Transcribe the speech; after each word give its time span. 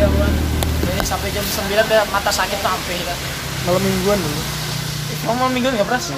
iya 0.00 0.08
bukan 0.08 0.32
Jadi 0.82 1.02
sampai 1.04 1.28
jam 1.30 1.44
9 1.44 1.68
dia 1.84 2.00
mata 2.08 2.30
sakit 2.30 2.58
sampai 2.58 2.96
kan 2.98 3.18
Malam 3.62 3.82
mingguan 3.82 4.18
dulu. 4.18 4.40
kamu 5.20 5.34
malam 5.36 5.52
minggu 5.52 5.68
nggak 5.70 5.84
pras 5.86 6.16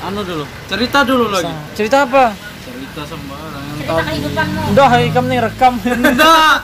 Anu 0.00 0.24
dulu, 0.24 0.48
cerita 0.64 1.04
dulu 1.04 1.28
lagi. 1.28 1.52
cerita 1.76 2.08
apa? 2.08 2.32
Cerita 2.64 3.04
sembarang. 3.04 3.64
Yang 3.76 3.84
Cerita 3.84 4.02
kehidupanmu. 4.02 4.60
udah 4.72 4.86
hai 4.88 5.06
kamu 5.06 5.26
nih 5.28 5.40
rekam. 5.42 5.72
Enggak. 5.76 6.56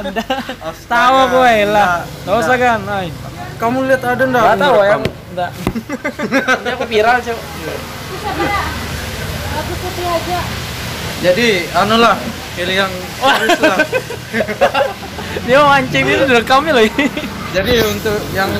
tahu 0.88 1.16
eh 1.44 1.68
lah. 1.68 2.00
Nggak 2.24 2.36
usah 2.38 2.56
kan 2.56 2.80
ay 2.88 3.12
Kamu 3.56 3.84
lihat 3.84 4.00
ada 4.02 4.24
enggak? 4.24 4.40
nggak 4.42 4.56
tahu 4.58 4.76
ya. 4.80 4.96
enggak 4.96 5.50
ini 6.56 6.70
aku 6.72 6.84
viral 6.88 7.16
cok 7.20 7.38
Bisa 8.08 8.30
Pak. 8.32 8.66
Aku 9.54 9.72
putih 9.76 10.06
aja. 10.08 10.40
Jadi, 11.18 11.48
anu 11.72 11.96
lah, 11.96 12.16
pilih 12.52 12.76
yang 12.78 12.92
serius 13.20 13.60
lah. 13.62 13.78
Dia 15.46 15.56
mau 15.56 15.70
mancing 15.70 16.02
ini 16.02 16.24
direkamnya 16.24 16.72
loh 16.72 16.84
ini 16.84 17.06
Jadi 17.48 17.72
untuk 17.86 18.18
yang 18.32 18.50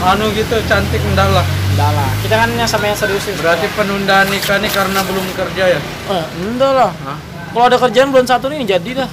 anu 0.00 0.30
gitu 0.30 0.54
cantik 0.64 1.02
enggak 1.02 1.28
lah. 1.28 1.42
enggak 1.68 1.90
lah 1.92 2.08
kita 2.22 2.34
kan 2.36 2.48
yang 2.52 2.64
sama 2.64 2.86
yang 2.86 2.96
serius 2.96 3.20
sih 3.20 3.34
Berarti 3.34 3.66
penundaan 3.72 4.26
nikah 4.28 4.56
nih 4.56 4.70
karena 4.70 5.00
belum 5.02 5.26
kerja 5.32 5.64
ya? 5.68 5.80
eh, 6.08 6.24
enggak 6.40 6.72
lah 6.72 6.90
Hah? 6.96 7.18
kalau 7.48 7.64
ada 7.66 7.76
kerjaan 7.76 8.08
bulan 8.08 8.24
satu 8.24 8.46
nih 8.46 8.62
jadi 8.64 8.90
dah 8.96 9.10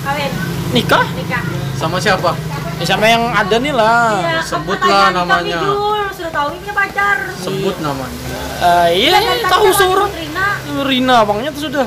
Kawin. 0.00 0.30
nikah 0.70 1.04
Nikah. 1.12 1.42
Sama 1.74 1.98
siapa? 1.98 2.32
ya 2.78 2.86
sama 2.86 3.06
yang 3.06 3.22
ada 3.28 3.56
nih 3.56 3.70
lah 3.70 4.18
Iya, 4.18 4.38
sebutlah 4.40 5.10
namanya. 5.10 5.34
Kami 5.36 5.66
dulu, 5.66 5.82
sudah 6.08 6.30
tahu 6.32 6.48
ini 6.52 6.70
pacar. 6.70 7.16
Sebut 7.34 7.74
namanya. 7.78 8.18
Eh, 8.60 8.88
iya 8.96 9.10
Dan 9.12 9.22
tadi 9.24 9.42
tahu 9.44 9.66
seorang 9.72 10.10
Rina. 10.12 10.46
Rina 10.80 11.14
abangnya 11.18 11.50
tuh 11.50 11.66
sudah 11.66 11.86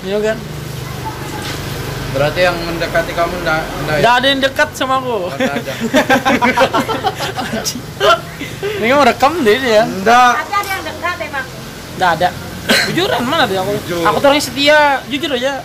iya 0.00 0.18
kan 0.20 0.36
Berarti 2.14 2.40
yang 2.40 2.56
mendekati 2.56 3.12
kamu 3.12 3.34
enggak 3.36 3.60
enggak 3.76 3.92
ya? 3.92 4.00
Nggak 4.00 4.14
ada 4.14 4.26
yang 4.28 4.40
dekat 4.40 4.68
sama 4.72 4.96
aku 4.96 5.08
Oh, 5.20 5.28
nggak 5.28 5.56
ada. 5.56 5.72
ini 8.76 8.88
kan 8.88 9.04
rekam 9.04 9.32
deh 9.40 9.56
dia 9.56 9.82
Enggak. 9.84 10.32
Tapi 10.38 10.54
ada 10.54 10.70
yang 10.70 10.84
dekat 10.84 11.16
emang. 11.22 11.46
Nggak 11.94 12.12
ada 12.12 12.28
jujuran 12.64 13.22
mana 13.22 13.44
dia 13.44 13.60
aku 13.60 13.76
Jujur. 13.78 14.02
aku 14.02 14.16
tuh 14.16 14.24
orang 14.24 14.34
yang 14.34 14.42
setia 14.42 14.78
jujur 15.04 15.30
aja 15.30 15.62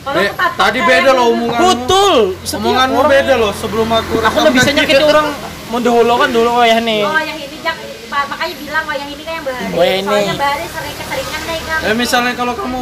Kalau 0.00 0.16
Be- 0.16 0.32
tadi 0.54 0.78
kayak 0.78 0.86
beda 0.86 1.02
yang- 1.02 1.12
loh 1.12 1.26
omonganmu. 1.28 1.66
betul 1.66 2.14
Omonganmu 2.54 3.00
beda 3.04 3.34
loh 3.36 3.52
sebelum 3.52 3.88
aku 3.90 4.14
aku 4.20 4.36
bisa 4.52 4.64
tadi. 4.64 4.76
nyakitin 4.78 5.04
orang 5.04 5.26
mau 5.66 5.80
dahulu 5.80 6.12
kan 6.16 6.28
dulu 6.30 6.48
oh 6.52 6.62
ya 6.62 6.78
nih 6.78 7.02
Oh 7.02 7.18
yang 7.18 7.36
ini 7.36 7.56
Jak, 7.58 7.76
makanya 8.08 8.54
bilang 8.56 8.84
oh 8.84 8.94
yang 8.94 9.08
ini 9.08 9.20
kan 9.20 9.32
yang 9.34 9.44
bahari. 9.44 9.68
Oh, 9.68 9.82
yang 9.82 9.98
ini. 9.98 10.06
Soalnya 10.06 10.34
bahari 10.38 10.66
sering 10.70 10.94
keseringan 10.96 11.40
deh 11.42 11.58
kan. 11.60 11.78
Eh 11.82 11.94
misalnya 11.94 12.32
kalau 12.32 12.54
kamu 12.54 12.80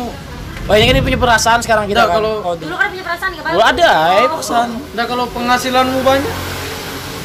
oh 0.64 0.74
yang 0.74 0.88
ini 0.88 1.00
punya 1.00 1.16
perasaan 1.16 1.60
sekarang 1.60 1.84
kita 1.84 1.98
Nggak, 1.98 2.08
kan 2.08 2.16
kalau- 2.16 2.40
oh, 2.42 2.54
Dulu 2.54 2.74
kan 2.74 2.88
punya 2.88 3.04
perasaan 3.04 3.30
nggak 3.30 3.44
dulu 3.46 3.62
ada 3.62 3.90
eh 4.14 4.26
perasaan 4.26 4.68
enggak 4.90 5.06
kalau 5.06 5.24
penghasilanmu 5.28 5.98
banyak, 6.00 6.32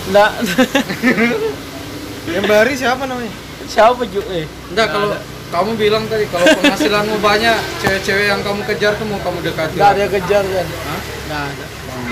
enggak 0.08 0.30
Yang 2.30 2.46
bari 2.46 2.74
siapa 2.76 3.04
namanya? 3.04 3.34
siapa 3.66 4.02
ju 4.04 4.22
eh 4.28 4.46
enggak 4.70 4.88
kalau 4.90 5.14
kamu 5.50 5.72
bilang 5.76 6.04
tadi 6.06 6.26
kalau 6.26 6.46
penghasilanmu 6.56 7.16
banyak, 7.24 7.54
cewek-cewek 7.80 8.26
yang 8.28 8.42
kamu 8.42 8.62
kejar 8.66 8.94
tuh 8.96 9.06
mau 9.06 9.18
kamu 9.20 9.40
dekati. 9.42 9.76
enggak 9.76 9.90
ada 9.90 10.00
yang 10.00 10.14
kejar 10.14 10.44
kan 10.44 10.68
Hah? 10.68 11.00
enggak 11.24 11.44
ada 11.48 11.66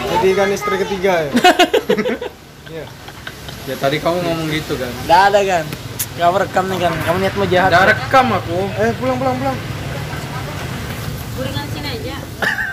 Jadi 0.08 0.28
kan 0.32 0.48
istri 0.50 0.76
ketiga 0.78 1.14
ya. 1.20 1.32
Iya. 2.68 2.86
Ya 3.66 3.76
tadi 3.76 3.98
kamu 3.98 4.18
ngomong 4.22 4.48
gitu 4.50 4.74
kan. 4.76 4.92
enggak 5.02 5.22
ada 5.28 5.40
kan 5.44 5.66
kamu 6.18 6.36
rekam 6.40 6.66
nih 6.66 6.80
kan 6.80 6.94
kamu 7.00 7.18
niat 7.20 7.36
mau 7.36 7.48
jahat 7.48 7.70
Udah 7.70 7.86
rekam 7.86 8.26
aku. 8.32 8.58
Eh 8.76 8.92
pulang 8.96 9.18
pulang 9.18 9.36
pulang. 9.36 9.58
Guringan 11.38 11.68
sini 11.70 11.90
aja. 12.02 12.18